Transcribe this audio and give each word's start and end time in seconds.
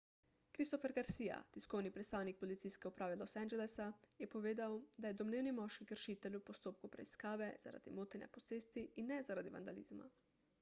christopher 0.53 0.91
garcia 0.93 1.35
tiskovni 1.57 1.91
predstavnik 1.97 2.39
policijske 2.39 2.87
uprave 2.91 3.17
los 3.19 3.35
angelesa 3.41 3.89
je 4.23 4.29
povedal 4.37 4.79
da 5.05 5.11
je 5.13 5.19
domnevni 5.21 5.53
moški 5.59 5.89
kršitelj 5.93 6.39
v 6.39 6.43
postopku 6.49 6.93
preiskave 6.97 7.53
zaradi 7.67 7.97
motenja 8.01 8.33
posesti 8.39 8.87
in 9.05 9.13
ne 9.13 9.23
zaradi 9.31 9.57
vandalizma 9.59 10.11